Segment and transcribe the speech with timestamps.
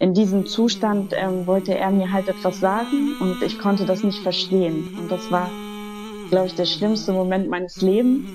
[0.00, 4.22] in diesem Zustand ähm, wollte er mir halt etwas sagen und ich konnte das nicht
[4.22, 4.96] verstehen.
[4.98, 5.48] Und das war,
[6.30, 8.26] glaube ich, der schlimmste Moment meines Lebens,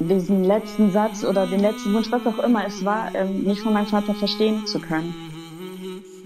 [0.00, 3.74] diesen letzten Satz oder den letzten Wunsch, was auch immer es war, ähm, nicht von
[3.74, 5.14] meinem Vater verstehen zu können.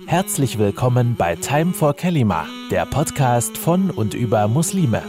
[0.07, 5.03] Herzlich willkommen bei Time for Kalima, der Podcast von und über Muslime.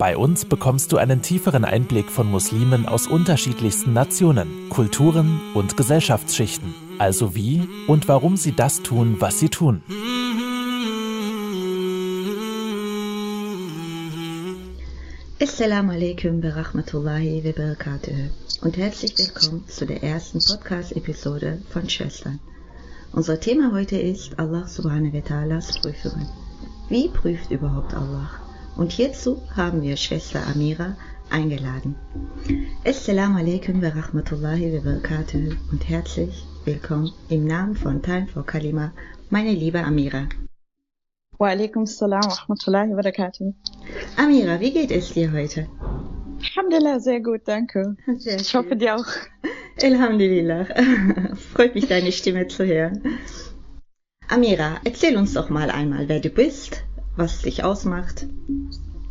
[0.00, 6.74] Bei uns bekommst du einen tieferen Einblick von Muslimen aus unterschiedlichsten Nationen, Kulturen und Gesellschaftsschichten.
[6.96, 9.82] Also wie und warum sie das tun, was sie tun.
[15.38, 18.30] Assalamu alaikum wa rahmatullahi wa barakatuh
[18.62, 22.40] und herzlich willkommen zu der ersten Podcast-Episode von Schwestern.
[23.12, 26.26] Unser Thema heute ist Allah subhanahu wa ta'alas Prüfungen.
[26.88, 28.30] Wie prüft überhaupt Allah?
[28.76, 30.96] Und hierzu haben wir Schwester Amira
[31.30, 31.94] eingeladen.
[32.84, 38.92] Assalamu alaikum wa rahmatullahi wa barakatuh und herzlich willkommen im Namen von Time for Kalima,
[39.28, 40.28] meine liebe Amira.
[41.38, 43.54] Wa alaikum salam wa rahmatullahi wa barakatuh.
[44.16, 45.66] Amira, wie geht es dir heute?
[46.42, 47.96] Alhamdulillah, sehr gut, danke.
[48.16, 49.06] Sehr ich hoffe dir auch.
[49.82, 50.66] Alhamdulillah.
[51.54, 53.02] Freut mich, deine Stimme zu hören.
[54.28, 56.84] Amira, erzähl uns doch mal einmal, wer du bist,
[57.20, 58.26] was dich ausmacht.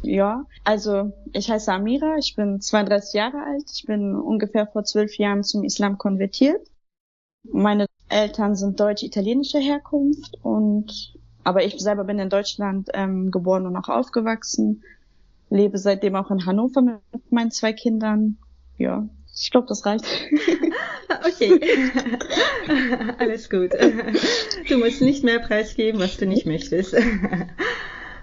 [0.01, 5.17] Ja, also ich heiße Amira, ich bin 32 Jahre alt, ich bin ungefähr vor zwölf
[5.17, 6.65] Jahren zum Islam konvertiert.
[7.43, 13.75] Meine Eltern sind deutsch-italienischer Herkunft und aber ich selber bin in Deutschland ähm, geboren und
[13.77, 14.83] auch aufgewachsen,
[15.49, 18.37] lebe seitdem auch in Hannover mit meinen zwei Kindern.
[18.77, 20.05] Ja, ich glaube, das reicht.
[21.25, 21.59] okay.
[23.19, 23.71] Alles gut.
[24.67, 26.95] Du musst nicht mehr preisgeben, was du nicht möchtest.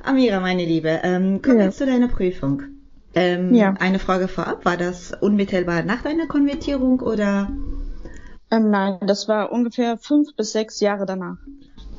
[0.06, 1.70] Amira, meine Liebe, ähm, kommen wir Ja.
[1.72, 2.62] zu deiner Prüfung.
[3.14, 3.74] Ähm, Ja.
[3.78, 7.50] Eine Frage vorab, war das unmittelbar nach deiner Konvertierung oder?
[8.50, 11.38] Ähm, nein, das war ungefähr fünf bis sechs Jahre danach.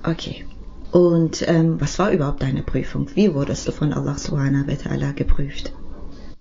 [0.04, 0.46] Okay.
[0.92, 3.10] Und ähm, was war überhaupt deine Prüfung?
[3.16, 5.74] Wie wurdest du von Allah subhanahu wa ta'ala geprüft?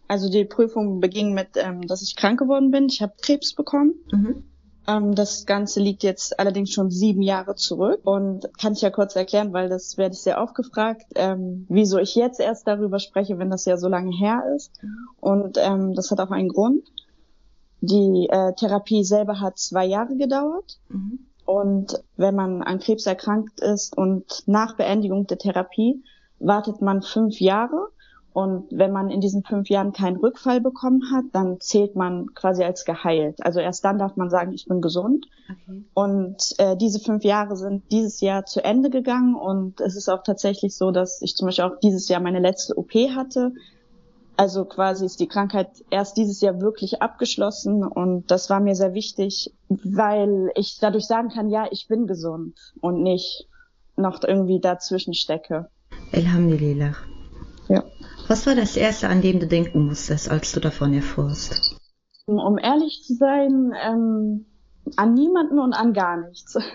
[0.09, 2.87] Also die Prüfung beging mit, ähm, dass ich krank geworden bin.
[2.87, 3.95] Ich habe Krebs bekommen.
[4.13, 4.45] Mhm.
[4.87, 9.17] Ähm, das Ganze liegt jetzt allerdings schon sieben Jahre zurück und kann ich ja kurz
[9.17, 13.39] erklären, weil das werde ich sehr oft gefragt, ähm, wieso ich jetzt erst darüber spreche,
[13.39, 14.73] wenn das ja so lange her ist.
[15.21, 16.85] Und ähm, das hat auch einen Grund.
[17.81, 20.79] Die äh, Therapie selber hat zwei Jahre gedauert.
[20.89, 21.19] Mhm.
[21.45, 26.03] Und wenn man an Krebs erkrankt ist und nach Beendigung der Therapie
[26.39, 27.89] wartet man fünf Jahre.
[28.37, 32.65] Und wenn man in diesen fünf Jahren keinen Rückfall bekommen hat, dann zählt man quasi
[32.65, 33.39] als geheilt.
[33.41, 35.27] Also erst dann darf man sagen, ich bin gesund.
[35.51, 35.85] Okay.
[35.95, 39.37] Und äh, diese fünf Jahre sind dieses Jahr zu Ende gegangen.
[39.37, 42.77] Und es ist auch tatsächlich so, dass ich zum Beispiel auch dieses Jahr meine letzte
[42.77, 43.55] OP hatte.
[44.37, 47.85] Also quasi ist die Krankheit erst dieses Jahr wirklich abgeschlossen.
[47.85, 52.55] Und das war mir sehr wichtig, weil ich dadurch sagen kann, ja, ich bin gesund
[52.83, 53.49] und nicht
[53.97, 55.71] noch irgendwie dazwischen stecke.
[56.13, 56.95] Alhamdulillah.
[57.69, 57.83] Ja.
[58.29, 61.77] Was war das Erste, an dem du denken musstest, als du davon erfuhrst?
[62.27, 64.47] Um ehrlich zu sein, ähm,
[64.97, 66.57] an niemanden und an gar nichts.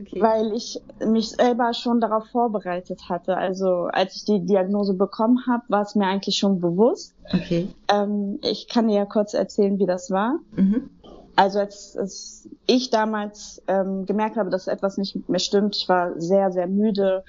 [0.00, 0.22] Okay.
[0.22, 3.36] weil ich mich selber schon darauf vorbereitet hatte.
[3.36, 7.14] Also als ich die Diagnose bekommen habe, war es mir eigentlich schon bewusst.
[7.34, 7.68] Okay.
[7.88, 10.38] Ähm, ich kann dir ja kurz erzählen, wie das war.
[10.56, 10.88] Mhm.
[11.36, 16.18] Also als, als ich damals ähm, gemerkt habe, dass etwas nicht mehr stimmt, ich war
[16.18, 17.24] sehr, sehr müde,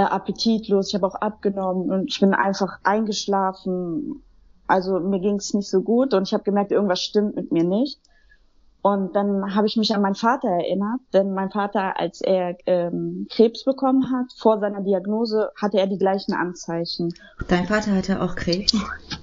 [0.00, 4.22] äh, appetitlos, ich habe auch abgenommen und ich bin einfach eingeschlafen.
[4.66, 7.64] Also mir ging es nicht so gut und ich habe gemerkt, irgendwas stimmt mit mir
[7.64, 8.00] nicht.
[8.82, 13.26] Und dann habe ich mich an meinen Vater erinnert, denn mein Vater, als er ähm,
[13.30, 17.12] Krebs bekommen hat, vor seiner Diagnose, hatte er die gleichen Anzeichen.
[17.48, 18.72] Dein Vater hatte auch Krebs.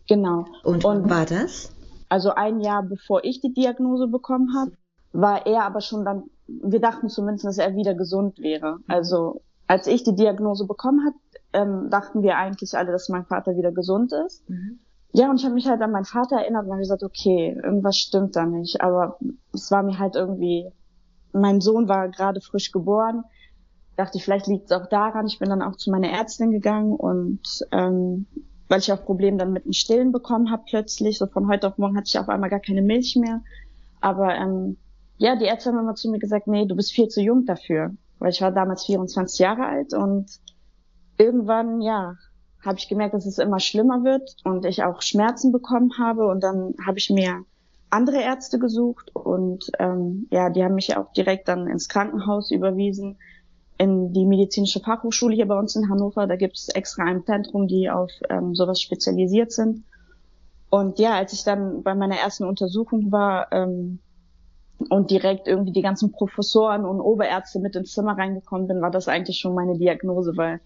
[0.08, 0.46] Genau.
[0.64, 1.72] Und, Und- war das?
[2.10, 4.72] Also ein Jahr bevor ich die Diagnose bekommen habe,
[5.12, 8.78] war er aber schon dann, wir dachten zumindest, dass er wieder gesund wäre.
[8.88, 11.14] Also als ich die Diagnose bekommen hat,
[11.54, 14.50] ähm, dachten wir eigentlich alle, dass mein Vater wieder gesund ist.
[14.50, 14.80] Mhm.
[15.14, 17.98] Ja, und ich habe mich halt an meinen Vater erinnert und habe gesagt, okay, irgendwas
[17.98, 18.82] stimmt da nicht.
[18.82, 19.18] Aber
[19.54, 20.70] es war mir halt irgendwie,
[21.34, 23.24] mein Sohn war gerade frisch geboren.
[23.96, 25.26] Dachte ich, vielleicht liegt es auch daran.
[25.26, 27.42] Ich bin dann auch zu meiner Ärztin gegangen und
[27.72, 28.28] ähm,
[28.70, 31.18] weil ich auch Probleme dann mit dem Stillen bekommen habe plötzlich.
[31.18, 33.42] So von heute auf morgen hatte ich auf einmal gar keine Milch mehr.
[34.02, 34.78] Aber ähm,
[35.18, 37.96] ja, die Ärzte haben immer zu mir gesagt, nee, du bist viel zu jung dafür.
[38.20, 40.26] Weil ich war damals 24 Jahre alt und
[41.18, 42.16] irgendwann, ja,
[42.66, 46.28] habe ich gemerkt, dass es immer schlimmer wird und ich auch Schmerzen bekommen habe.
[46.28, 47.44] Und dann habe ich mir
[47.90, 53.18] andere Ärzte gesucht und ähm, ja, die haben mich auch direkt dann ins Krankenhaus überwiesen,
[53.78, 56.28] in die medizinische Fachhochschule hier bei uns in Hannover.
[56.28, 59.84] Da gibt es extra ein Zentrum, die auf ähm, sowas spezialisiert sind.
[60.70, 64.00] Und ja, als ich dann bei meiner ersten Untersuchung war, ähm,
[64.90, 69.08] und direkt irgendwie die ganzen Professoren und Oberärzte mit ins Zimmer reingekommen bin, war das
[69.08, 70.60] eigentlich schon meine Diagnose, weil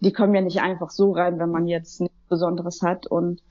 [0.00, 3.06] die kommen ja nicht einfach so rein, wenn man jetzt nichts Besonderes hat.
[3.06, 3.42] Und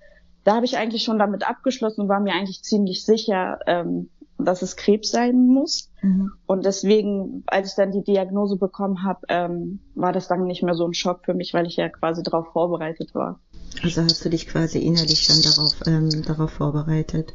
[0.43, 4.61] da habe ich eigentlich schon damit abgeschlossen und war mir eigentlich ziemlich sicher, ähm, dass
[4.61, 5.89] es Krebs sein muss.
[6.01, 6.31] Mhm.
[6.45, 10.75] Und deswegen, als ich dann die Diagnose bekommen habe, ähm, war das dann nicht mehr
[10.75, 13.39] so ein Schock für mich, weil ich ja quasi darauf vorbereitet war.
[13.81, 17.33] Also hast du dich quasi innerlich schon darauf, ähm, darauf vorbereitet?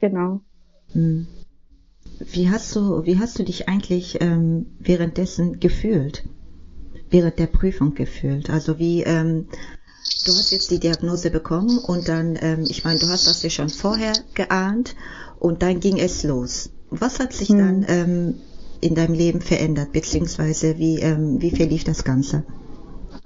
[0.00, 0.40] Genau.
[0.92, 1.26] Mhm.
[2.20, 6.24] Wie hast du, wie hast du dich eigentlich ähm, währenddessen gefühlt?
[7.10, 8.50] Während der Prüfung gefühlt?
[8.50, 9.48] Also wie, ähm,
[10.24, 13.50] du hast jetzt die Diagnose bekommen und dann, ähm, ich meine, du hast das ja
[13.50, 14.94] schon vorher geahnt
[15.38, 16.70] und dann ging es los.
[16.90, 17.58] Was hat sich hm.
[17.58, 18.34] dann ähm,
[18.80, 22.44] in deinem Leben verändert, beziehungsweise wie, ähm, wie verlief das Ganze?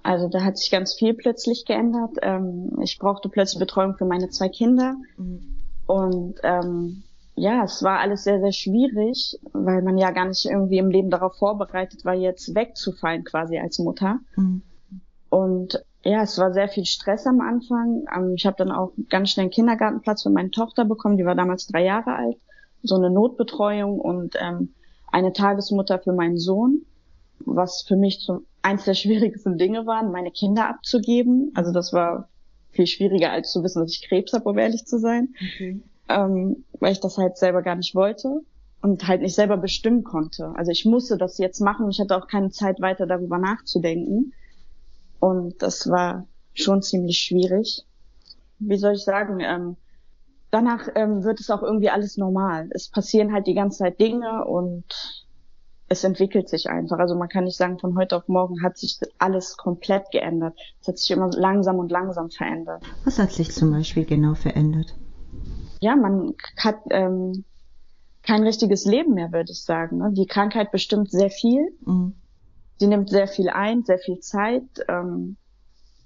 [0.02, 2.16] Also da hat sich ganz viel plötzlich geändert.
[2.22, 4.96] Ähm, ich brauchte plötzlich Betreuung für meine zwei Kinder.
[5.16, 5.40] Mhm.
[5.86, 7.02] Und ähm,
[7.38, 11.10] ja, es war alles sehr, sehr schwierig, weil man ja gar nicht irgendwie im Leben
[11.10, 14.18] darauf vorbereitet war, jetzt wegzufallen quasi als Mutter.
[14.36, 14.62] Mhm.
[15.30, 18.04] Und ja, es war sehr viel Stress am Anfang.
[18.14, 21.34] Ähm, ich habe dann auch ganz schnell einen Kindergartenplatz für meine Tochter bekommen, die war
[21.34, 22.36] damals drei Jahre alt,
[22.82, 24.74] so eine Notbetreuung und ähm,
[25.10, 26.82] eine Tagesmutter für meinen Sohn,
[27.40, 31.52] was für mich zum eins der schwierigsten Dinge waren, meine Kinder abzugeben.
[31.54, 32.28] Also das war
[32.70, 35.34] viel schwieriger als zu wissen, dass ich Krebs habe, um ehrlich zu sein.
[35.54, 38.40] Okay ähm, weil ich das halt selber gar nicht wollte
[38.80, 40.52] und halt nicht selber bestimmen konnte.
[40.54, 41.90] Also ich musste das jetzt machen.
[41.90, 44.32] Ich hatte auch keine Zeit weiter darüber nachzudenken.
[45.20, 47.84] Und das war schon ziemlich schwierig.
[48.58, 49.40] Wie soll ich sagen?
[49.40, 49.76] Ähm,
[50.50, 52.68] danach ähm, wird es auch irgendwie alles normal.
[52.70, 54.84] Es passieren halt die ganze Zeit Dinge und
[55.88, 56.98] es entwickelt sich einfach.
[56.98, 60.56] Also man kann nicht sagen, von heute auf morgen hat sich alles komplett geändert.
[60.80, 62.84] Es hat sich immer langsam und langsam verändert.
[63.04, 64.94] Was hat sich zum Beispiel genau verändert?
[65.80, 67.44] Ja, man hat ähm,
[68.22, 69.98] kein richtiges Leben mehr, würde ich sagen.
[69.98, 70.12] Ne?
[70.12, 71.72] Die Krankheit bestimmt sehr viel.
[71.84, 72.14] Mhm.
[72.78, 74.64] Sie nimmt sehr viel ein, sehr viel Zeit.
[74.88, 75.36] Ähm,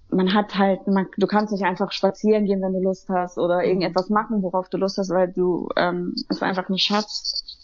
[0.08, 3.58] man hat halt, man, du kannst nicht einfach spazieren gehen, wenn du Lust hast, oder
[3.58, 3.64] mhm.
[3.64, 7.58] irgendetwas machen, worauf du Lust hast, weil du ähm, es einfach nicht schaffst.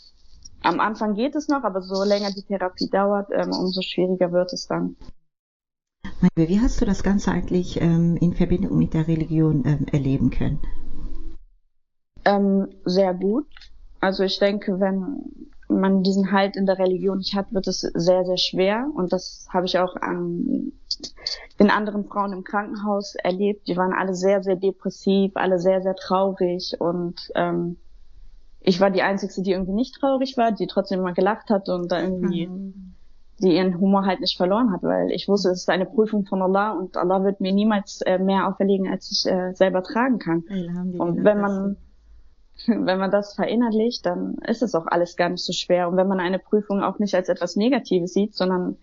[0.63, 4.53] Am Anfang geht es noch, aber so länger die Therapie dauert, ähm, umso schwieriger wird
[4.53, 4.97] es dann.
[6.35, 10.59] Wie hast du das Ganze eigentlich ähm, in Verbindung mit der Religion ähm, erleben können?
[12.29, 13.47] Ähm, sehr gut.
[14.01, 15.23] Also ich denke, wenn
[15.69, 18.87] man diesen Halt in der Religion nicht hat, wird es sehr, sehr schwer.
[18.95, 20.73] Und das habe ich auch an
[21.59, 23.69] den anderen Frauen im Krankenhaus erlebt.
[23.69, 26.77] Die waren alle sehr, sehr depressiv, alle sehr, sehr traurig.
[26.79, 27.77] Und ähm,
[28.61, 31.91] ich war die Einzige, die irgendwie nicht traurig war, die trotzdem immer gelacht hat und
[31.91, 32.95] da irgendwie mhm.
[33.41, 36.43] die ihren Humor halt nicht verloren hat, weil ich wusste, es ist eine Prüfung von
[36.43, 40.45] Allah und Allah wird mir niemals äh, mehr auferlegen, als ich äh, selber tragen kann.
[40.99, 41.77] Und wenn man
[42.67, 45.89] wenn man das verinnerlicht, dann ist es auch alles gar nicht so schwer.
[45.89, 48.77] Und wenn man eine Prüfung auch nicht als etwas Negatives sieht, sondern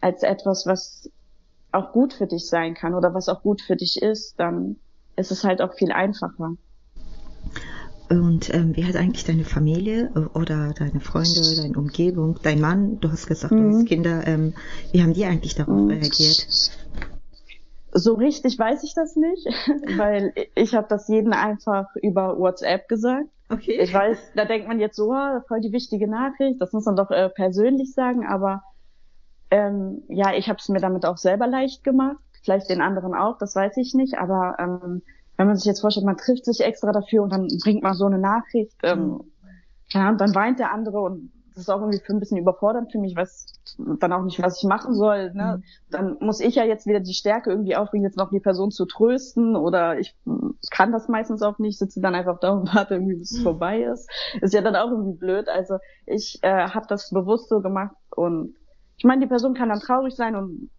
[0.00, 1.10] als etwas, was
[1.72, 4.76] auch gut für dich sein kann oder was auch gut für dich ist, dann
[5.16, 6.56] ist es halt auch viel einfacher.
[8.08, 13.10] Und ähm, wie hat eigentlich deine Familie oder deine Freunde, deine Umgebung, dein Mann, du
[13.10, 13.58] hast gesagt, mhm.
[13.58, 13.86] du hast mhm.
[13.86, 14.54] Kinder, ähm,
[14.90, 15.90] wie haben die eigentlich darauf mhm.
[15.90, 16.72] reagiert?
[17.92, 19.46] So richtig weiß ich das nicht,
[19.98, 23.28] weil ich habe das jeden einfach über WhatsApp gesagt.
[23.48, 23.80] Okay.
[23.80, 26.94] Ich weiß, da denkt man jetzt so, oh, voll die wichtige Nachricht, das muss man
[26.94, 28.62] doch äh, persönlich sagen, aber
[29.50, 33.38] ähm, ja, ich habe es mir damit auch selber leicht gemacht, vielleicht den anderen auch,
[33.38, 35.02] das weiß ich nicht, aber ähm,
[35.36, 38.06] wenn man sich jetzt vorstellt, man trifft sich extra dafür und dann bringt man so
[38.06, 39.20] eine Nachricht, ähm, mhm.
[39.88, 42.90] ja, und dann weint der andere und das ist auch irgendwie für ein bisschen überfordernd
[42.92, 43.46] für mich, weiß
[43.98, 45.32] dann auch nicht, was ich machen soll.
[45.32, 45.58] Ne?
[45.58, 45.64] Mhm.
[45.90, 48.86] Dann muss ich ja jetzt wieder die Stärke irgendwie aufbringen, jetzt noch die Person zu
[48.86, 50.16] trösten oder ich
[50.70, 53.44] kann das meistens auch nicht, sitze dann einfach da und warte irgendwie, bis es mhm.
[53.44, 54.08] vorbei ist.
[54.40, 55.48] Ist ja dann auch irgendwie blöd.
[55.48, 58.54] Also ich äh, habe das bewusst so gemacht und
[58.96, 60.70] ich meine, die Person kann dann traurig sein und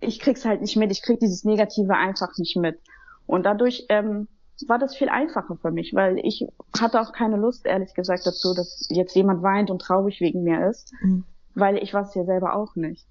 [0.00, 0.92] ich krieg's halt nicht mit.
[0.92, 2.78] Ich krieg dieses Negative einfach nicht mit.
[3.26, 4.28] Und dadurch ähm,
[4.66, 6.46] war das viel einfacher für mich, weil ich
[6.78, 10.68] hatte auch keine Lust, ehrlich gesagt, dazu, dass jetzt jemand weint und traurig wegen mir
[10.68, 11.24] ist, mhm.
[11.54, 13.06] weil ich war es ja selber auch nicht.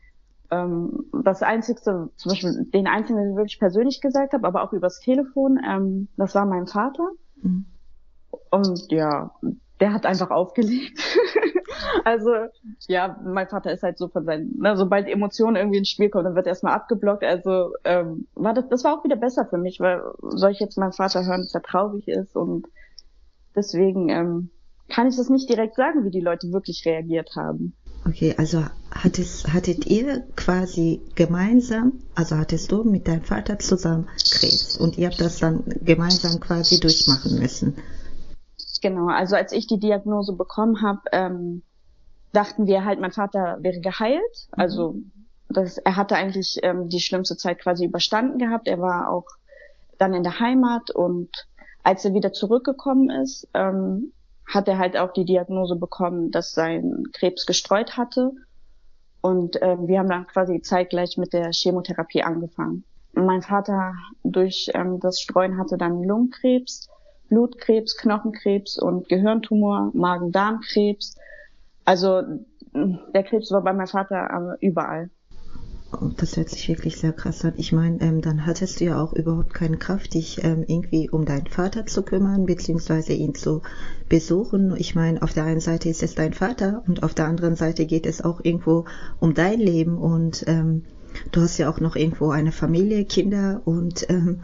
[0.51, 4.73] Ähm, das Einzigste, zum Beispiel den Einzigen, den ich wirklich persönlich gesagt habe, aber auch
[4.73, 7.09] übers Telefon, ähm, das war mein Vater.
[7.41, 7.65] Mhm.
[8.49, 9.31] Und ja,
[9.79, 10.99] der hat einfach aufgelegt.
[12.03, 12.31] also,
[12.87, 16.25] ja, mein Vater ist halt so von seinen, ne, sobald Emotionen irgendwie ins Spiel kommen,
[16.25, 17.23] dann wird erstmal abgeblockt.
[17.23, 20.77] Also, ähm, war das, das war auch wieder besser für mich, weil soll ich jetzt
[20.77, 22.67] meinen Vater hören, dass er traurig ist und
[23.55, 24.49] deswegen ähm,
[24.89, 27.75] kann ich das nicht direkt sagen, wie die Leute wirklich reagiert haben.
[28.05, 34.77] Okay, also hattest, hattet ihr quasi gemeinsam, also hattest du mit deinem Vater zusammen Krebs
[34.77, 37.75] und ihr habt das dann gemeinsam quasi durchmachen müssen?
[38.83, 41.63] Genau, also als ich die Diagnose bekommen habe, ähm,
[42.33, 44.47] dachten wir halt, mein Vater wäre geheilt.
[44.49, 44.61] Mhm.
[44.61, 44.95] Also
[45.47, 48.67] das, er hatte eigentlich ähm, die schlimmste Zeit quasi überstanden gehabt.
[48.67, 49.25] Er war auch
[49.99, 51.29] dann in der Heimat und
[51.83, 54.11] als er wieder zurückgekommen ist, ähm,
[54.45, 58.31] hat er halt auch die Diagnose bekommen, dass sein Krebs gestreut hatte.
[59.21, 62.83] Und äh, wir haben dann quasi zeitgleich mit der Chemotherapie angefangen.
[63.13, 63.93] Mein Vater
[64.25, 66.89] durch ähm, das Streuen hatte dann Lungenkrebs,
[67.33, 71.15] Blutkrebs, Knochenkrebs und Gehirntumor, Magen-Darm-Krebs.
[71.83, 72.21] Also
[72.73, 75.09] der Krebs war bei meinem Vater äh, überall.
[76.17, 77.53] Das hört sich wirklich sehr krass an.
[77.57, 81.25] Ich meine, ähm, dann hattest du ja auch überhaupt keine Kraft, dich ähm, irgendwie um
[81.25, 83.61] deinen Vater zu kümmern, beziehungsweise ihn zu
[84.09, 84.75] besuchen.
[84.77, 87.85] Ich meine, auf der einen Seite ist es dein Vater und auf der anderen Seite
[87.85, 88.85] geht es auch irgendwo
[89.19, 90.83] um dein Leben und ähm,
[91.31, 94.41] du hast ja auch noch irgendwo eine Familie, Kinder und ähm,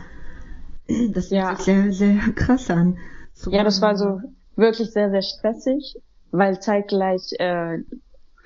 [1.13, 1.50] das ja.
[1.50, 2.98] hört sich sehr, sehr krass an.
[3.34, 4.22] So ja, das war so
[4.55, 5.98] wirklich sehr, sehr stressig,
[6.31, 7.79] weil zeitgleich äh,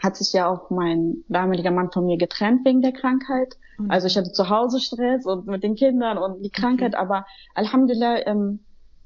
[0.02, 3.56] hat sich ja auch mein damaliger Mann von mir getrennt wegen der Krankheit.
[3.78, 3.90] Mhm.
[3.90, 7.02] Also ich hatte zu Hause Stress und mit den Kindern und die Krankheit, okay.
[7.02, 8.60] aber Alhamdulillah ähm,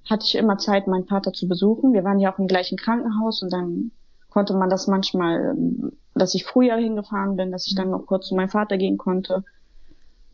[0.09, 1.93] hatte ich immer Zeit, meinen Vater zu besuchen.
[1.93, 3.91] Wir waren ja auch im gleichen Krankenhaus und dann
[4.29, 8.27] konnte man das manchmal, ähm, dass ich früher hingefahren bin, dass ich dann noch kurz
[8.27, 9.43] zu meinem Vater gehen konnte.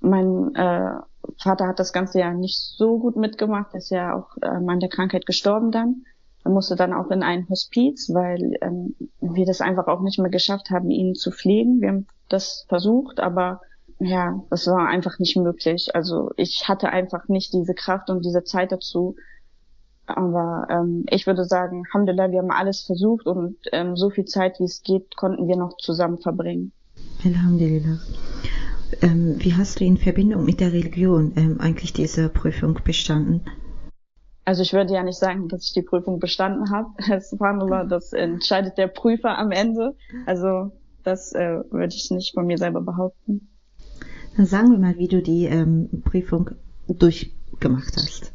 [0.04, 1.00] Mein äh,
[1.42, 4.90] Vater hat das Ganze ja nicht so gut mitgemacht, ist ja auch äh, an der
[4.90, 6.04] Krankheit gestorben dann.
[6.44, 10.30] Er musste dann auch in ein Hospiz, weil ähm, wir das einfach auch nicht mehr
[10.30, 11.80] geschafft haben, ihn zu pflegen.
[11.80, 13.62] Wir haben das versucht, aber
[14.00, 15.96] ja, das war einfach nicht möglich.
[15.96, 19.16] Also ich hatte einfach nicht diese Kraft und diese Zeit dazu.
[20.06, 24.60] Aber ähm, ich würde sagen, Alhamdulillah, wir haben alles versucht und ähm, so viel Zeit,
[24.60, 26.74] wie es geht, konnten wir noch zusammen verbringen.
[27.24, 28.00] Alhamdulillah.
[29.02, 33.42] Ähm, wie hast du in Verbindung mit der Religion ähm, eigentlich diese Prüfung bestanden?
[34.46, 36.90] Also ich würde ja nicht sagen, dass ich die Prüfung bestanden habe.
[37.66, 39.96] Nur, das entscheidet der Prüfer am Ende.
[40.26, 40.72] Also
[41.04, 43.48] das äh, würde ich nicht von mir selber behaupten.
[44.36, 46.52] Dann sagen wir mal, wie du die ähm, Prüfung
[46.88, 48.34] durchgemacht hast.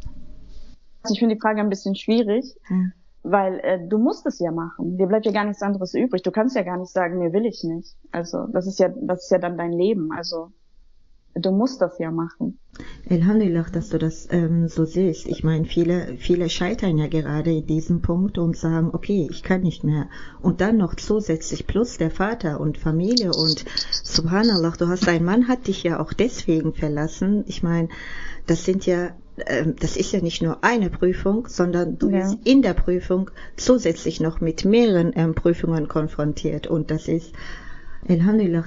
[1.03, 2.93] Also ich finde die Frage ein bisschen schwierig, hm.
[3.31, 4.97] Weil äh, du musst es ja machen.
[4.97, 6.23] Dir bleibt ja gar nichts anderes übrig.
[6.23, 7.97] Du kannst ja gar nicht sagen, mir will ich nicht.
[8.11, 10.11] Also das ist ja, das ist ja dann dein Leben.
[10.13, 10.53] Also
[11.35, 12.59] du musst das ja machen.
[13.11, 15.27] Alhamdulillah, dass du das ähm, so siehst.
[15.27, 19.63] Ich meine, viele, viele scheitern ja gerade in diesem Punkt und sagen, okay, ich kann
[19.63, 20.09] nicht mehr.
[20.41, 25.49] Und dann noch zusätzlich plus der Vater und Familie und Subhanallah, du hast, dein Mann
[25.49, 27.45] hat dich ja auch deswegen verlassen.
[27.47, 27.89] Ich meine,
[28.47, 29.11] das sind ja,
[29.81, 32.19] das ist ja nicht nur eine Prüfung, sondern du ja.
[32.19, 37.33] bist in der Prüfung zusätzlich noch mit mehreren ähm, Prüfungen konfrontiert und das ist,
[38.09, 38.65] Alhamdulillah,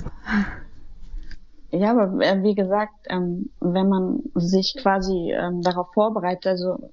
[1.72, 6.92] ja, aber äh, wie gesagt, ähm, wenn man sich quasi ähm, darauf vorbereitet, also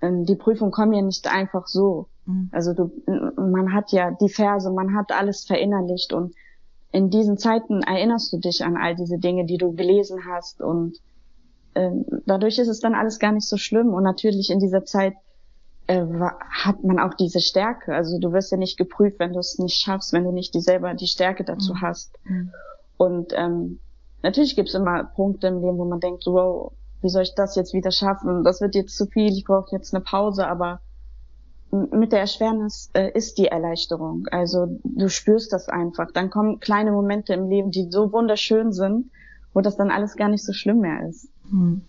[0.00, 2.06] ähm, die Prüfungen kommen ja nicht einfach so.
[2.24, 2.48] Mhm.
[2.52, 2.92] Also du,
[3.36, 6.34] man hat ja die Verse, man hat alles verinnerlicht und
[6.92, 10.98] in diesen Zeiten erinnerst du dich an all diese Dinge, die du gelesen hast und
[11.74, 15.14] ähm, dadurch ist es dann alles gar nicht so schlimm und natürlich in dieser Zeit
[15.86, 16.04] äh,
[16.50, 17.94] hat man auch diese Stärke.
[17.94, 20.60] Also du wirst ja nicht geprüft, wenn du es nicht schaffst, wenn du nicht die
[20.60, 21.80] selber die Stärke dazu mhm.
[21.80, 22.18] hast.
[22.24, 22.52] Mhm.
[22.96, 23.80] Und ähm,
[24.22, 27.56] natürlich gibt es immer Punkte im Leben, wo man denkt, wow, wie soll ich das
[27.56, 28.44] jetzt wieder schaffen?
[28.44, 30.80] Das wird jetzt zu viel, ich brauche jetzt eine Pause, aber
[31.70, 34.26] mit der Erschwernis äh, ist die Erleichterung.
[34.30, 36.10] Also du spürst das einfach.
[36.12, 39.10] Dann kommen kleine Momente im Leben, die so wunderschön sind,
[39.52, 41.28] wo das dann alles gar nicht so schlimm mehr ist.
[41.50, 41.82] Hm.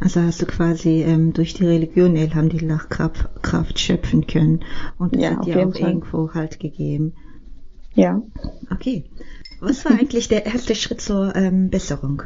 [0.00, 4.64] Also hast du quasi ähm, durch die Religion Alhamdulillah Kraft, Kraft schöpfen können
[4.98, 5.88] und das ja, hat dir auch Fall.
[5.88, 7.14] irgendwo halt gegeben.
[7.94, 8.22] Ja.
[8.70, 9.04] Okay.
[9.60, 12.22] Was war eigentlich der erste Schritt zur ähm, Besserung?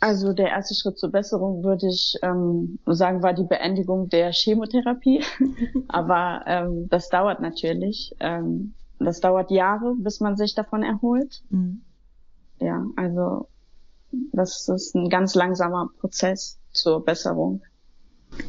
[0.00, 5.22] Also der erste Schritt zur Besserung würde ich ähm, sagen, war die Beendigung der Chemotherapie.
[5.88, 8.14] Aber ähm, das dauert natürlich.
[8.20, 11.42] Ähm, das dauert Jahre, bis man sich davon erholt.
[11.50, 11.82] Mhm.
[12.60, 13.48] Ja, also
[14.32, 17.62] das ist ein ganz langsamer Prozess zur Besserung.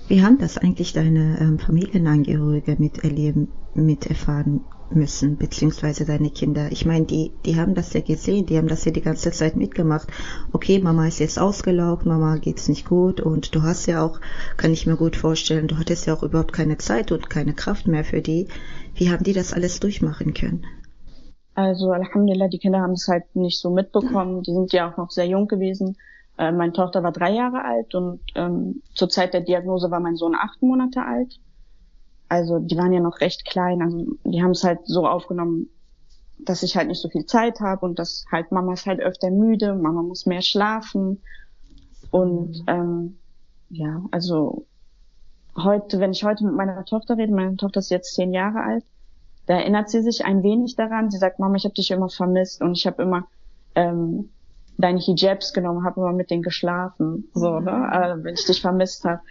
[0.08, 4.62] Wie haben das eigentlich deine ähm, Familienangehörige miterleben, miterfahren
[4.92, 6.72] müssen, beziehungsweise deine Kinder.
[6.72, 9.56] Ich meine, die, die haben das ja gesehen, die haben das ja die ganze Zeit
[9.56, 10.08] mitgemacht.
[10.52, 14.20] Okay, Mama ist jetzt ausgelaugt, Mama geht's nicht gut und du hast ja auch,
[14.56, 17.88] kann ich mir gut vorstellen, du hattest ja auch überhaupt keine Zeit und keine Kraft
[17.88, 18.48] mehr für die.
[18.96, 20.66] Wie haben die das alles durchmachen können?
[21.58, 24.44] Also Alhamdulillah, die Kinder haben es halt nicht so mitbekommen.
[24.44, 25.98] Die sind ja auch noch sehr jung gewesen.
[26.38, 30.16] Äh, meine Tochter war drei Jahre alt und ähm, zur Zeit der Diagnose war mein
[30.16, 31.40] Sohn acht Monate alt
[32.30, 35.70] also die waren ja noch recht klein, also die haben es halt so aufgenommen,
[36.40, 39.32] dass ich halt nicht so viel Zeit habe und dass halt Mama ist halt öfter
[39.32, 41.22] müde, Mama muss mehr schlafen
[42.12, 43.18] und ähm,
[43.70, 44.66] ja, also
[45.56, 48.86] heute, wenn ich heute mit meiner Tochter rede, meine Tochter ist jetzt zehn Jahre alt,
[49.48, 51.10] da erinnert sie sich ein wenig daran.
[51.10, 53.28] Sie sagt, Mama, ich habe dich immer vermisst und ich habe immer
[53.76, 54.30] ähm,
[54.78, 59.06] deine Hijabs genommen, habe immer mit denen geschlafen, so, ne, äh, wenn ich dich vermisst
[59.06, 59.22] habe.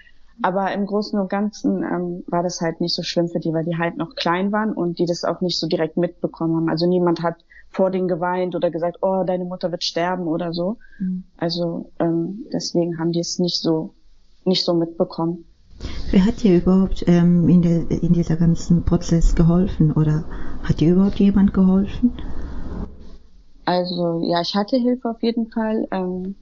[0.43, 3.65] Aber im Großen und Ganzen ähm, war das halt nicht so schlimm für die, weil
[3.65, 6.69] die halt noch klein waren und die das auch nicht so direkt mitbekommen haben.
[6.69, 7.37] Also niemand hat
[7.71, 10.77] vor denen geweint oder gesagt, oh, deine Mutter wird sterben oder so.
[10.99, 11.25] Mhm.
[11.37, 13.95] Also ähm, deswegen haben die es nicht so
[14.45, 15.45] nicht so mitbekommen.
[16.11, 20.25] Wer hat dir überhaupt ähm, in, der, in dieser ganzen Prozess geholfen oder
[20.63, 22.13] hat dir überhaupt jemand geholfen?
[23.65, 25.87] Also ja, ich hatte Hilfe auf jeden Fall.
[25.91, 26.37] Ähm,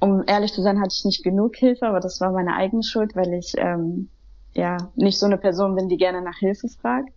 [0.00, 3.14] um ehrlich zu sein, hatte ich nicht genug Hilfe, aber das war meine eigene Schuld,
[3.14, 4.08] weil ich ähm,
[4.54, 7.10] ja nicht so eine Person bin, die gerne nach Hilfe fragt.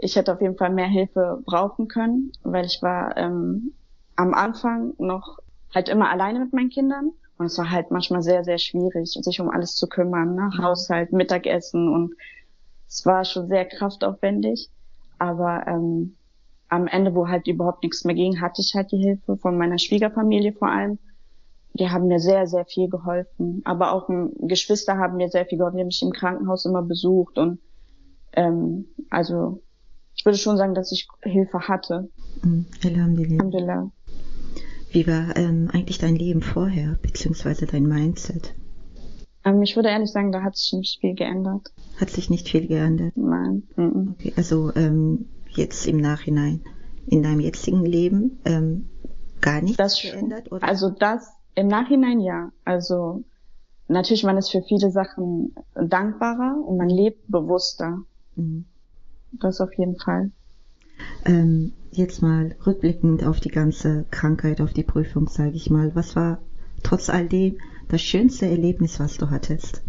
[0.00, 3.72] Ich hätte auf jeden Fall mehr Hilfe brauchen können, weil ich war ähm,
[4.14, 5.38] am Anfang noch
[5.74, 9.40] halt immer alleine mit meinen Kindern und es war halt manchmal sehr, sehr schwierig, sich
[9.40, 10.50] um alles zu kümmern, ne?
[10.52, 10.62] Mhm.
[10.62, 12.14] Haushalt, Mittagessen und
[12.88, 14.70] es war schon sehr kraftaufwendig.
[15.18, 16.16] Aber ähm,
[16.68, 19.78] am Ende, wo halt überhaupt nichts mehr ging, hatte ich halt die Hilfe von meiner
[19.78, 20.98] Schwiegerfamilie vor allem.
[21.74, 23.60] Die haben mir sehr, sehr viel geholfen.
[23.64, 25.76] Aber auch Geschwister haben mir sehr viel geholfen.
[25.76, 27.60] Die haben mich im Krankenhaus immer besucht und
[28.32, 29.62] ähm, also
[30.14, 32.08] ich würde schon sagen, dass ich Hilfe hatte.
[32.42, 32.66] Mhm.
[32.84, 33.34] Alhamdulillah.
[33.34, 33.90] Alhamdulillah.
[34.96, 38.54] Wie war ähm, eigentlich dein Leben vorher, beziehungsweise dein Mindset?
[39.44, 41.70] Ähm, ich würde ehrlich sagen, da hat sich nicht viel geändert.
[42.00, 43.14] Hat sich nicht viel geändert?
[43.14, 43.64] Nein.
[43.76, 44.14] Mhm.
[44.18, 46.62] Okay, also ähm, jetzt im Nachhinein,
[47.08, 48.88] in deinem jetzigen Leben, ähm,
[49.42, 50.50] gar nichts das, geändert?
[50.50, 50.66] Oder?
[50.66, 52.50] Also das im Nachhinein ja.
[52.64, 53.22] Also
[53.88, 57.98] natürlich, man ist für viele Sachen dankbarer und man lebt bewusster.
[58.34, 58.64] Mhm.
[59.32, 60.30] Das auf jeden Fall.
[61.24, 66.16] Ähm, jetzt mal rückblickend auf die ganze Krankheit, auf die Prüfung, sage ich mal, was
[66.16, 66.38] war
[66.82, 69.82] trotz all dem das schönste Erlebnis, was du hattest?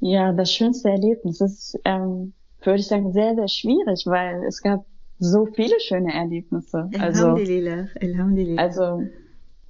[0.00, 2.32] Ja, das schönste Erlebnis ist, ähm,
[2.62, 4.84] würde ich sagen, sehr, sehr schwierig, weil es gab
[5.18, 6.90] so viele schöne Erlebnisse.
[6.98, 8.62] Also, Alhamdulillah, Alhamdulillah.
[8.62, 9.02] Also,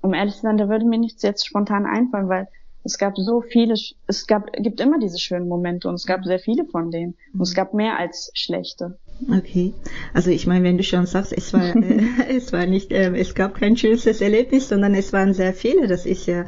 [0.03, 2.49] um ehrlich zu sein, da würde mir nichts jetzt spontan einfallen, weil
[2.85, 3.75] es gab so viele,
[4.07, 7.17] es gab, gibt immer diese schönen Momente und es gab sehr viele von denen.
[7.35, 8.99] Und es gab mehr als schlechte.
[9.29, 9.75] Okay.
[10.13, 13.35] Also ich meine, wenn du schon sagst, es war, äh, es war nicht, äh, es
[13.35, 15.87] gab kein schönstes Erlebnis, sondern es waren sehr viele.
[15.87, 16.45] Das ist ja,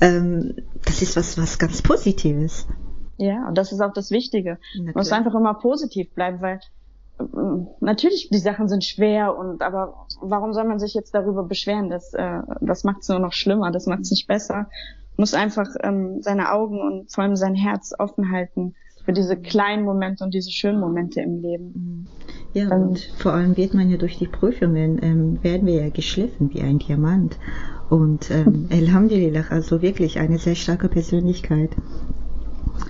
[0.00, 2.66] ähm, das ist was, was ganz Positives.
[3.16, 4.58] Ja, und das ist auch das Wichtige.
[4.76, 6.60] Man muss einfach immer positiv bleiben, weil
[7.20, 7.24] äh,
[7.80, 11.88] natürlich die Sachen sind schwer und aber warum soll man sich jetzt darüber beschweren?
[11.88, 14.68] Das, äh, das macht es nur noch schlimmer, das macht es nicht besser.
[15.16, 19.84] Muss einfach ähm, seine Augen und vor allem sein Herz offen halten für diese kleinen
[19.84, 21.72] Momente und diese schönen Momente im Leben.
[21.74, 22.06] Mhm.
[22.54, 25.90] Ja, ähm, und vor allem wird man ja durch die Prüfungen, ähm, werden wir ja
[25.90, 27.38] geschliffen wie ein Diamant.
[27.88, 31.70] Und ähm, Alhamdulillah, also wirklich eine sehr starke Persönlichkeit.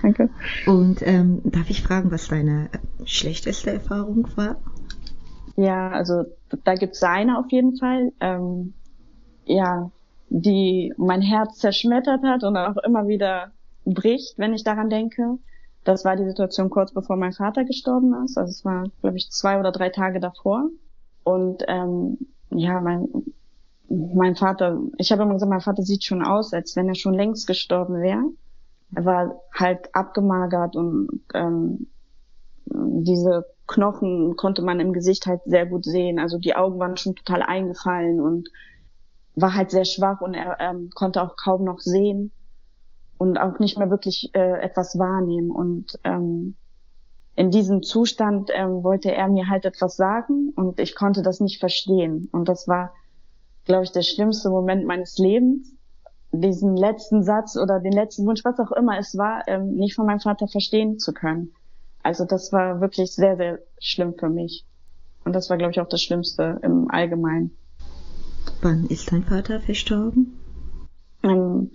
[0.01, 0.29] Danke.
[0.65, 2.69] Und ähm, darf ich fragen, was deine
[3.05, 4.57] schlechteste Erfahrung war?
[5.55, 6.25] Ja, also
[6.63, 8.11] da gibt's eine auf jeden Fall.
[8.19, 8.73] Ähm,
[9.45, 9.91] ja,
[10.29, 13.51] die mein Herz zerschmettert hat und auch immer wieder
[13.85, 15.37] bricht, wenn ich daran denke.
[15.83, 18.37] Das war die Situation kurz bevor mein Vater gestorben ist.
[18.37, 20.69] Also es war, glaube ich, zwei oder drei Tage davor.
[21.23, 22.17] Und ähm,
[22.49, 23.07] ja, mein,
[23.89, 27.13] mein Vater, ich habe immer gesagt, mein Vater sieht schon aus, als wenn er schon
[27.13, 28.23] längst gestorben wäre.
[28.95, 31.87] Er war halt abgemagert und ähm,
[32.65, 36.19] diese Knochen konnte man im Gesicht halt sehr gut sehen.
[36.19, 38.49] Also die Augen waren schon total eingefallen und
[39.35, 42.31] war halt sehr schwach und er ähm, konnte auch kaum noch sehen
[43.23, 45.49] und auch nicht mehr wirklich äh, etwas wahrnehmen.
[45.49, 46.55] Und ähm,
[47.35, 51.59] in diesem Zustand ähm, wollte er mir halt etwas sagen und ich konnte das nicht
[51.59, 52.27] verstehen.
[52.31, 52.91] Und das war,
[53.63, 55.73] glaube ich, der schlimmste Moment meines Lebens,
[56.33, 60.05] diesen letzten Satz oder den letzten Wunsch, was auch immer es war, ähm, nicht von
[60.05, 61.53] meinem Vater verstehen zu können.
[62.03, 64.65] Also das war wirklich sehr, sehr schlimm für mich.
[65.23, 67.55] Und das war, glaube ich, auch das Schlimmste im Allgemeinen.
[68.61, 70.37] Wann ist dein Vater verstorben?
[71.23, 71.71] Ähm,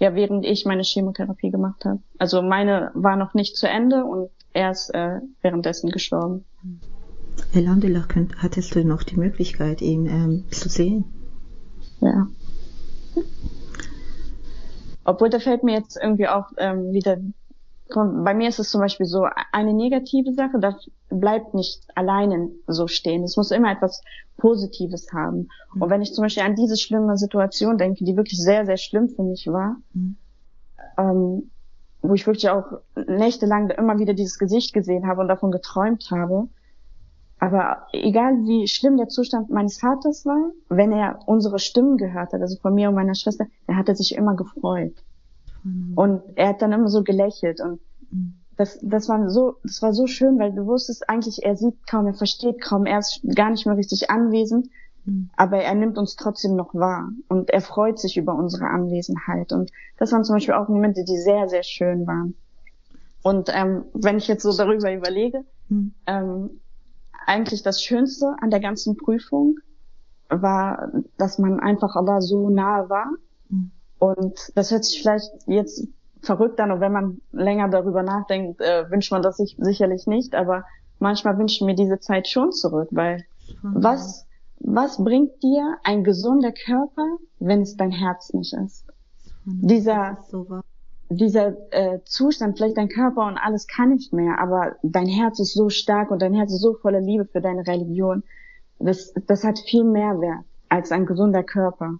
[0.00, 2.00] ja, während ich meine Chemotherapie gemacht habe.
[2.18, 6.44] Also meine war noch nicht zu Ende und er ist äh, währenddessen gestorben.
[7.54, 8.06] Alhamdulillah,
[8.38, 11.04] hattest du noch die Möglichkeit, ihn ähm, zu sehen?
[12.00, 12.26] Ja.
[15.04, 17.18] Obwohl, da fällt mir jetzt irgendwie auch ähm, wieder
[17.94, 22.86] bei mir ist es zum Beispiel so, eine negative Sache, das bleibt nicht alleine so
[22.86, 23.24] stehen.
[23.24, 24.02] Es muss immer etwas
[24.36, 25.48] Positives haben.
[25.74, 25.82] Mhm.
[25.82, 29.08] Und wenn ich zum Beispiel an diese schlimme Situation denke, die wirklich sehr, sehr schlimm
[29.08, 30.16] für mich war, mhm.
[30.98, 31.50] ähm,
[32.02, 36.48] wo ich wirklich auch nächtelang immer wieder dieses Gesicht gesehen habe und davon geträumt habe.
[37.38, 42.40] Aber egal wie schlimm der Zustand meines Vaters war, wenn er unsere Stimmen gehört hat,
[42.40, 44.94] also von mir und meiner Schwester, er hatte sich immer gefreut.
[45.62, 45.92] Mhm.
[45.94, 47.80] Und er hat dann immer so gelächelt und
[48.60, 52.06] das, das war so, das war so schön, weil du wusstest eigentlich, er sieht kaum,
[52.06, 54.68] er versteht kaum, er ist gar nicht mehr richtig anwesend,
[55.06, 55.30] mhm.
[55.34, 59.70] aber er nimmt uns trotzdem noch wahr und er freut sich über unsere Anwesenheit und
[59.96, 62.34] das waren zum Beispiel auch Momente, die sehr, sehr schön waren.
[63.22, 65.94] Und ähm, wenn ich jetzt so darüber überlege, mhm.
[66.06, 66.60] ähm,
[67.26, 69.56] eigentlich das Schönste an der ganzen Prüfung
[70.28, 73.06] war, dass man einfach aber so nahe war.
[73.48, 73.70] Mhm.
[74.00, 75.86] Und das hört sich vielleicht jetzt
[76.22, 80.34] verrückt an und wenn man länger darüber nachdenkt, äh, wünscht man das sich sicherlich nicht,
[80.34, 80.64] aber
[80.98, 83.24] manchmal wünschen wir diese Zeit schon zurück, weil
[83.62, 83.82] mhm.
[83.84, 84.26] was,
[84.58, 87.06] was bringt dir ein gesunder Körper,
[87.38, 88.86] wenn es dein Herz nicht ist?
[89.44, 89.68] Mhm.
[89.68, 90.34] Dieser, ist
[91.10, 95.54] dieser äh, Zustand, vielleicht dein Körper und alles kann nicht mehr, aber dein Herz ist
[95.54, 98.22] so stark und dein Herz ist so voller Liebe für deine Religion.
[98.78, 101.98] Das, das hat viel mehr Wert als ein gesunder Körper.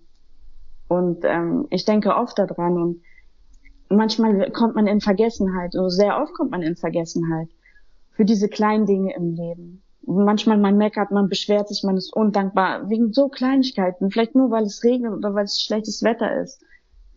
[0.91, 3.03] Und ähm, ich denke oft daran und
[3.89, 7.49] manchmal kommt man in Vergessenheit, oder sehr oft kommt man in Vergessenheit
[8.11, 9.83] für diese kleinen Dinge im Leben.
[10.05, 14.65] manchmal man meckert, man beschwert sich, man ist undankbar wegen so Kleinigkeiten, vielleicht nur weil
[14.65, 16.61] es regnet oder weil es schlechtes Wetter ist.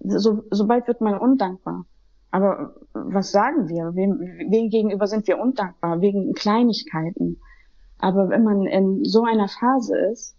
[0.01, 1.85] So, sobald wird man undankbar.
[2.29, 3.95] Aber was sagen wir?
[3.95, 4.19] Wem,
[4.51, 5.99] wem gegenüber sind wir undankbar?
[5.99, 7.39] Wegen Kleinigkeiten.
[7.97, 10.35] Aber wenn man in so einer Phase ist,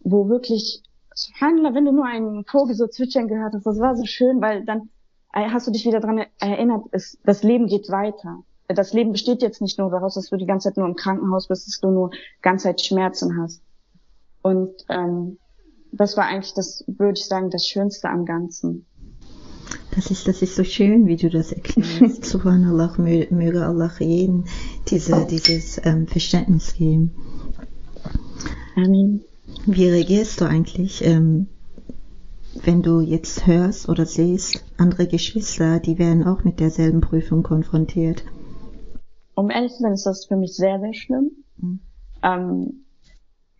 [0.00, 0.82] wo wirklich,
[1.16, 4.66] Subhanallah, wenn du nur einen Vogel so zwitschern gehört hast, das war so schön, weil
[4.66, 4.90] dann
[5.32, 8.42] äh, hast du dich wieder dran erinnert, es, das Leben geht weiter.
[8.68, 11.48] Das Leben besteht jetzt nicht nur daraus, dass du die ganze Zeit nur im Krankenhaus
[11.48, 12.10] bist, dass du nur
[12.42, 13.62] ganze Zeit Schmerzen hast.
[14.42, 15.38] Und ähm,
[15.90, 18.84] das war eigentlich das, würde ich sagen, das Schönste am Ganzen.
[19.94, 22.26] Das ist, das ist so schön, wie du das erklärst.
[22.26, 24.44] Subhanallah, möge Allah jeden
[24.88, 27.14] diese, dieses ähm, Verständnis geben.
[28.76, 29.24] Amin.
[29.66, 31.48] Wie reagierst du eigentlich ähm,
[32.64, 38.24] wenn du jetzt hörst oder siehst, andere Geschwister, die werden auch mit derselben Prüfung konfrontiert?
[39.34, 41.30] Um ehrlich zu sein, ist das für mich sehr, sehr schlimm.
[41.58, 41.80] Mhm.
[42.22, 42.84] Ähm,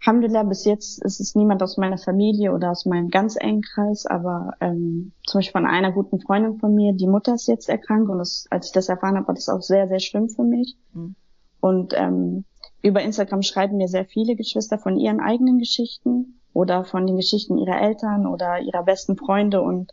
[0.01, 4.07] Alhamdulillah, bis jetzt ist es niemand aus meiner Familie oder aus meinem ganz engen Kreis,
[4.07, 8.09] aber ähm, zum Beispiel von einer guten Freundin von mir, die Mutter ist jetzt erkrankt
[8.09, 10.77] und das, als ich das erfahren habe, war das auch sehr, sehr schlimm für mich.
[10.93, 11.17] Mhm.
[11.61, 12.45] Und ähm,
[12.87, 17.59] über Instagram schreiben mir sehr viele Geschwister von ihren eigenen Geschichten oder von den Geschichten
[17.59, 19.93] ihrer Eltern oder ihrer besten Freunde und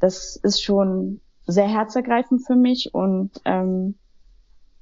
[0.00, 3.94] das ist schon sehr herzergreifend für mich und ähm,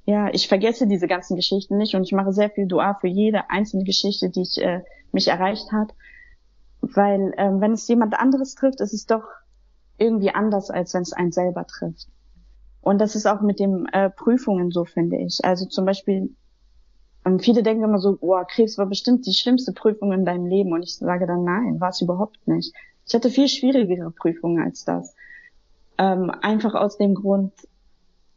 [0.05, 3.49] ja, ich vergesse diese ganzen Geschichten nicht und ich mache sehr viel Dua für jede
[3.49, 5.93] einzelne Geschichte, die ich, äh, mich erreicht hat,
[6.81, 9.23] weil ähm, wenn es jemand anderes trifft, ist es doch
[9.97, 12.07] irgendwie anders, als wenn es einen selber trifft.
[12.81, 15.43] Und das ist auch mit den äh, Prüfungen so, finde ich.
[15.43, 16.35] Also zum Beispiel
[17.23, 20.71] und viele denken immer so, boah, Krebs war bestimmt die schlimmste Prüfung in deinem Leben.
[20.71, 22.73] Und ich sage dann, nein, war es überhaupt nicht.
[23.05, 25.15] Ich hatte viel schwierigere Prüfungen als das.
[25.97, 27.51] Ähm, einfach aus dem Grund,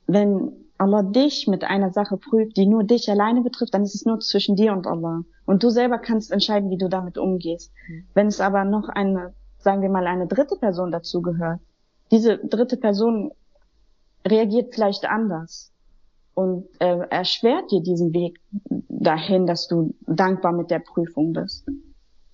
[0.07, 4.05] wenn Allah dich mit einer Sache prüft, die nur dich alleine betrifft, dann ist es
[4.05, 5.23] nur zwischen dir und Allah.
[5.47, 7.73] Und du selber kannst entscheiden, wie du damit umgehst.
[7.89, 8.05] Mhm.
[8.15, 11.61] Wenn es aber noch eine, sagen wir mal, eine dritte Person dazu gehört,
[12.11, 13.31] diese dritte Person
[14.27, 15.72] reagiert vielleicht anders
[16.35, 18.41] und äh, erschwert dir diesen Weg
[18.89, 21.67] dahin, dass du dankbar mit der Prüfung bist.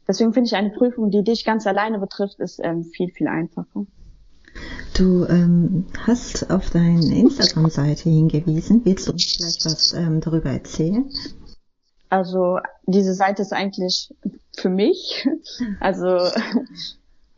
[0.06, 3.86] Deswegen finde ich eine Prüfung, die dich ganz alleine betrifft, ist ähm, viel, viel einfacher.
[4.96, 8.84] Du ähm, hast auf deine Instagram-Seite hingewiesen.
[8.84, 11.10] Willst du uns vielleicht was ähm, darüber erzählen?
[12.08, 14.14] Also diese Seite ist eigentlich
[14.56, 15.28] für mich.
[15.80, 16.18] Also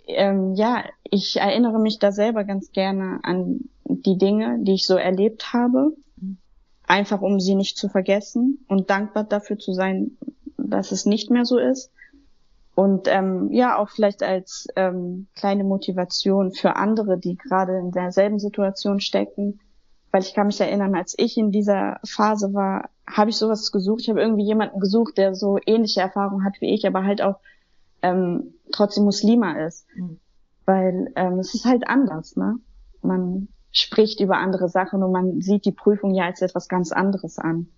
[0.07, 4.97] ähm, ja, ich erinnere mich da selber ganz gerne an die Dinge, die ich so
[4.97, 5.93] erlebt habe
[6.91, 10.19] einfach um sie nicht zu vergessen und dankbar dafür zu sein,
[10.57, 11.93] dass es nicht mehr so ist.
[12.75, 18.41] Und ähm, ja, auch vielleicht als ähm, kleine Motivation für andere, die gerade in derselben
[18.41, 19.61] Situation stecken.
[20.11, 24.03] Weil ich kann mich erinnern, als ich in dieser Phase war, habe ich sowas gesucht.
[24.03, 27.39] Ich habe irgendwie jemanden gesucht, der so ähnliche Erfahrungen hat wie ich, aber halt auch
[28.03, 29.87] ähm, trotzdem Muslima ist.
[29.95, 30.19] Mhm.
[30.67, 32.57] Weil ähm, es ist halt anders, ne?
[33.03, 37.39] Man spricht über andere Sachen und man sieht die Prüfung ja als etwas ganz anderes
[37.39, 37.69] an.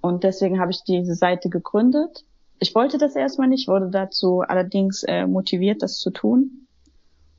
[0.00, 2.24] Und deswegen habe ich diese Seite gegründet.
[2.60, 6.66] Ich wollte das erstmal nicht, wurde dazu allerdings äh, motiviert, das zu tun.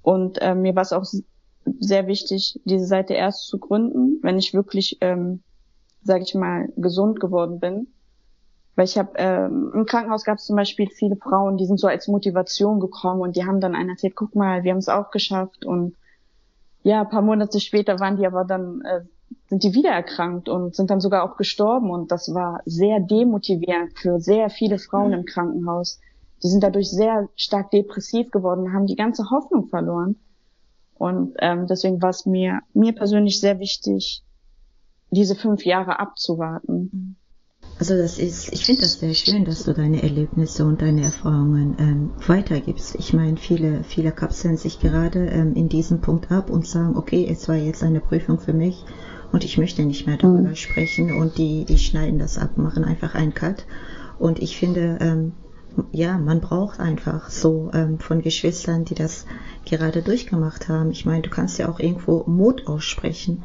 [0.02, 1.06] Und äh, mir war es auch
[1.80, 5.42] sehr wichtig, diese Seite erst zu gründen, wenn ich wirklich, ähm,
[6.04, 7.88] sage ich mal, gesund geworden bin.
[8.76, 11.88] Weil ich habe ähm, im Krankenhaus gab es zum Beispiel viele Frauen, die sind so
[11.88, 15.12] als Motivation gekommen und die haben dann einer erzählt, guck mal, wir haben es auch
[15.12, 15.96] geschafft und
[16.84, 19.02] ja, ein paar Monate später waren die aber dann, äh,
[19.48, 23.98] sind die wieder erkrankt und sind dann sogar auch gestorben und das war sehr demotivierend
[23.98, 26.00] für sehr viele Frauen im Krankenhaus.
[26.42, 30.15] Die sind dadurch sehr stark depressiv geworden, haben die ganze Hoffnung verloren.
[30.96, 34.24] Und ähm, deswegen war es mir, mir persönlich sehr wichtig,
[35.12, 37.15] diese fünf Jahre abzuwarten.
[37.80, 41.78] Also das ist, ich finde das sehr schön, dass du deine Erlebnisse und deine Erfahrungen
[41.80, 42.96] ähm, weitergibst.
[42.96, 47.26] Ich meine, viele, viele kapseln sich gerade ähm, in diesem Punkt ab und sagen, okay,
[47.32, 48.84] es war jetzt eine Prüfung für mich
[49.32, 50.56] und ich möchte nicht mehr darüber mhm.
[50.56, 53.65] sprechen und die, die schneiden das ab, machen einfach einen Cut.
[54.18, 55.32] Und ich finde, ähm,
[55.94, 59.26] ja, man braucht einfach so ähm, von Geschwistern, die das
[59.63, 60.92] gerade durchgemacht haben.
[60.92, 63.44] Ich meine, du kannst ja auch irgendwo Mut aussprechen.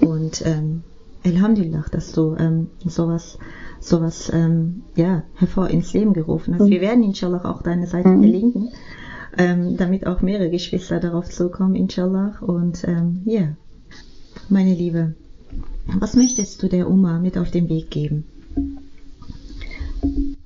[0.00, 0.82] Und ähm,
[1.24, 3.38] Alhamdulillah, dass du ähm, sowas,
[3.80, 6.66] sowas ähm, ja, hervor ins Leben gerufen hast.
[6.66, 6.70] Mhm.
[6.70, 8.20] Wir werden inshallah auch deine Seite mhm.
[8.20, 8.72] verlinken,
[9.38, 12.38] ähm, damit auch mehrere Geschwister darauf zukommen, inshallah.
[12.42, 13.56] Und ähm, ja, yeah.
[14.50, 15.14] meine Liebe,
[15.86, 18.24] was möchtest du der Oma mit auf den Weg geben?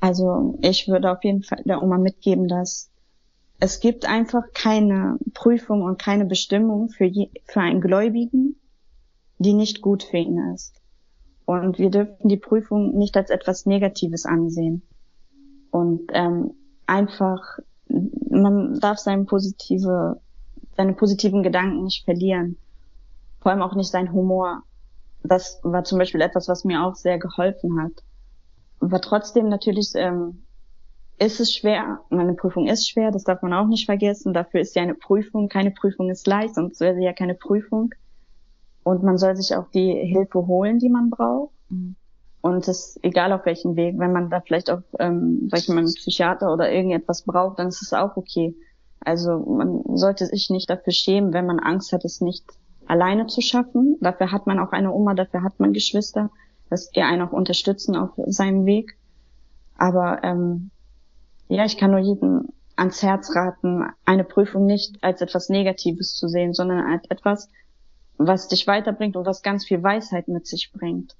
[0.01, 2.91] Also ich würde auf jeden Fall der Oma mitgeben, dass
[3.61, 8.55] es gibt einfach keine Prüfung und keine Bestimmung für, je, für einen Gläubigen,
[9.39, 10.81] die nicht gut für ihn ist.
[11.45, 14.83] Und wir dürfen die Prüfung nicht als etwas Negatives ansehen.
[15.71, 16.53] Und ähm,
[16.87, 20.21] einfach, man darf seine positive,
[20.77, 22.59] seine positiven Gedanken nicht verlieren.
[23.41, 24.63] Vor allem auch nicht sein Humor.
[25.23, 27.93] Das war zum Beispiel etwas, was mir auch sehr geholfen hat.
[28.81, 30.43] Aber trotzdem natürlich ähm,
[31.19, 32.01] ist es schwer.
[32.11, 34.33] Meine Prüfung ist schwer, das darf man auch nicht vergessen.
[34.33, 35.49] Dafür ist ja eine Prüfung.
[35.49, 37.91] Keine Prüfung ist leicht, sonst wäre sie ja keine Prüfung.
[38.89, 41.53] Und man soll sich auch die Hilfe holen, die man braucht.
[41.69, 41.95] Mhm.
[42.41, 43.99] Und das egal auf welchem Weg.
[43.99, 47.69] Wenn man da vielleicht auch, ähm, sag ich mal, einen Psychiater oder irgendetwas braucht, dann
[47.69, 48.57] ist es auch okay.
[49.01, 52.47] Also man sollte sich nicht dafür schämen, wenn man Angst hat, es nicht
[52.87, 53.99] alleine zu schaffen.
[54.01, 56.31] Dafür hat man auch eine Oma, dafür hat man Geschwister,
[56.71, 58.97] dass die einen auch unterstützen auf seinem Weg.
[59.77, 60.71] Aber ähm,
[61.49, 66.27] ja, ich kann nur jedem ans Herz raten, eine Prüfung nicht als etwas Negatives zu
[66.29, 67.51] sehen, sondern als etwas,
[68.19, 71.17] was dich weiterbringt und was ganz viel Weisheit mit sich bringt,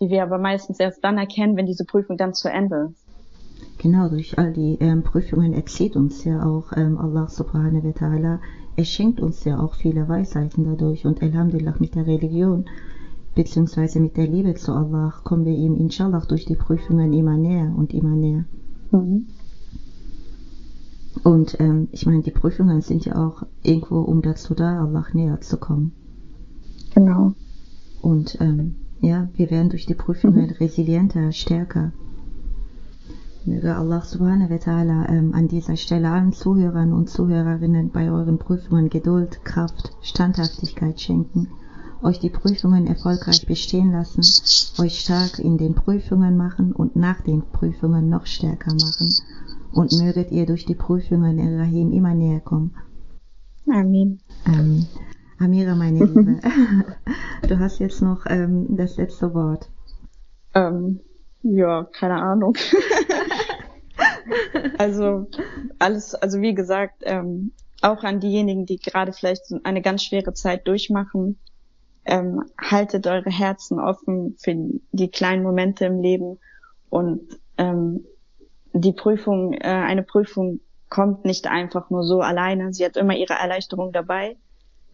[0.00, 3.06] die wir aber meistens erst dann erkennen, wenn diese Prüfung dann zu Ende ist.
[3.78, 8.38] Genau, durch all die ähm, Prüfungen erzählt uns ja auch ähm, Allah subhanahu wa ta'ala,
[8.76, 12.66] er schenkt uns ja auch viele Weisheiten dadurch und Alhamdulillah mit der Religion
[13.34, 17.72] beziehungsweise mit der Liebe zu Allah kommen wir ihm inshallah durch die Prüfungen immer näher
[17.76, 18.44] und immer näher.
[18.90, 19.26] Mhm.
[21.22, 25.40] Und ähm, ich meine, die Prüfungen sind ja auch irgendwo, um dazu da, Allah näher
[25.40, 25.92] zu kommen.
[26.96, 27.34] Genau.
[28.00, 30.54] Und ähm, ja, wir werden durch die Prüfungen mhm.
[30.58, 31.92] resilienter, stärker.
[33.44, 38.38] Möge Allah subhanahu wa ta'ala ähm, an dieser Stelle allen Zuhörern und Zuhörerinnen bei euren
[38.38, 41.48] Prüfungen Geduld, Kraft, Standhaftigkeit schenken,
[42.02, 44.22] euch die Prüfungen erfolgreich bestehen lassen,
[44.82, 49.12] euch stark in den Prüfungen machen und nach den Prüfungen noch stärker machen
[49.72, 52.74] und möget ihr durch die Prüfungen in Rahim immer näher kommen.
[53.68, 54.20] Amen.
[54.46, 54.86] Ähm,
[55.38, 56.40] Amira, meine Liebe,
[57.46, 59.68] du hast jetzt noch ähm, das letzte Wort.
[60.54, 61.00] Ähm,
[61.42, 62.56] ja, keine Ahnung.
[64.78, 65.26] also
[65.78, 70.66] alles, also wie gesagt, ähm, auch an diejenigen, die gerade vielleicht eine ganz schwere Zeit
[70.66, 71.38] durchmachen,
[72.06, 74.54] ähm, haltet eure Herzen offen für
[74.92, 76.38] die kleinen Momente im Leben
[76.88, 77.20] und
[77.58, 78.06] ähm,
[78.72, 82.72] die Prüfung, äh, eine Prüfung kommt nicht einfach nur so alleine.
[82.72, 84.36] Sie hat immer ihre Erleichterung dabei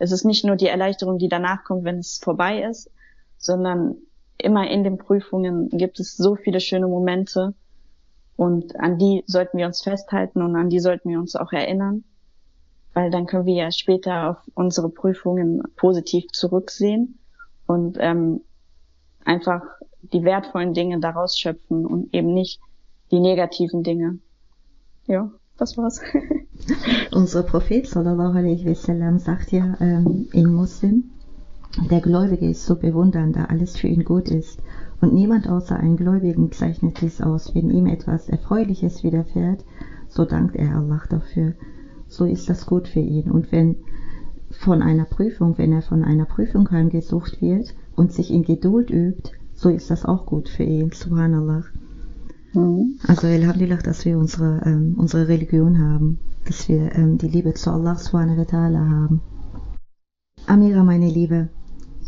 [0.03, 2.91] es ist nicht nur die Erleichterung, die danach kommt, wenn es vorbei ist,
[3.39, 3.95] sondern
[4.37, 7.55] immer in den Prüfungen gibt es so viele schöne Momente
[8.35, 12.03] und an die sollten wir uns festhalten und an die sollten wir uns auch erinnern,
[12.95, 17.21] weil dann können wir ja später auf unsere Prüfungen positiv zurücksehen
[17.69, 18.41] und ähm,
[19.25, 19.63] einfach
[20.01, 22.61] die wertvollen Dinge daraus schöpfen und eben nicht
[23.13, 24.19] die negativen Dinge.
[25.07, 26.01] Ja, das war's.
[27.13, 31.11] Unser Prophet sallallahu alaihi wasallam sagt ja ähm, in Muslim,
[31.91, 34.63] der Gläubige ist so bewundernd, da alles für ihn gut ist.
[35.01, 37.55] Und niemand außer einem Gläubigen zeichnet dies aus.
[37.55, 39.65] Wenn ihm etwas Erfreuliches widerfährt,
[40.09, 41.55] so dankt er Allah dafür.
[42.09, 43.31] So ist das gut für ihn.
[43.31, 43.77] Und wenn
[44.51, 49.33] von einer Prüfung, wenn er von einer Prüfung heimgesucht wird und sich in Geduld übt,
[49.55, 50.91] so ist das auch gut für ihn.
[50.93, 51.65] Subhanallah.
[52.55, 52.99] Mhm.
[53.07, 57.71] Also Alhamdulillah, dass wir unsere, ähm, unsere Religion haben, dass wir ähm, die Liebe zu
[57.71, 59.21] Allah subhanahu wa ta'ala haben.
[60.47, 61.49] Amira, meine Liebe,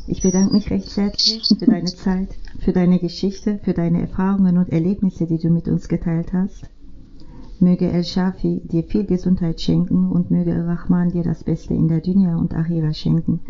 [0.06, 2.28] ich bedanke mich recht herzlich für deine Zeit,
[2.58, 6.68] für deine Geschichte, für deine Erfahrungen und Erlebnisse, die du mit uns geteilt hast.
[7.60, 11.88] Möge El Shafi dir viel Gesundheit schenken und möge El Rahman dir das Beste in
[11.88, 13.40] der Dunya und Achira schenken.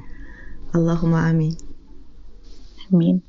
[0.72, 1.56] Allahumma Amin.
[2.92, 3.22] Amin.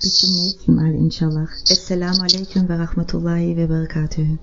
[0.00, 1.48] Bis zum nächsten Mal, inshallah.
[1.70, 4.38] Assalamu alaikum wa rahmatullahi wa barakatuh.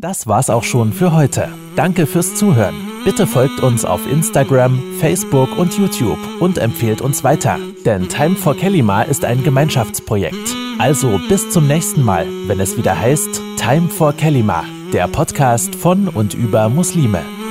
[0.00, 1.48] Das war's auch schon für heute.
[1.76, 2.74] Danke fürs Zuhören.
[3.04, 7.58] Bitte folgt uns auf Instagram, Facebook und YouTube und empfehlt uns weiter.
[7.84, 10.56] Denn Time for Kelima ist ein Gemeinschaftsprojekt.
[10.78, 16.08] Also bis zum nächsten Mal, wenn es wieder heißt Time for Kelima, der Podcast von
[16.08, 17.41] und über Muslime.